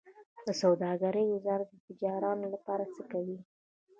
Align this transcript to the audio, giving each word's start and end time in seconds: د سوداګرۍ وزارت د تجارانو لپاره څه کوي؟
د 0.45 0.47
سوداګرۍ 0.61 1.25
وزارت 1.29 1.67
د 1.71 1.75
تجارانو 1.87 2.45
لپاره 2.53 2.83
څه 2.93 3.01
کوي؟ 3.11 3.37